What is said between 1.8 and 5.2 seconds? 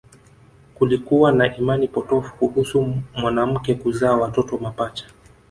potofu kuhusu mwanamke kuzaa watoto mapacha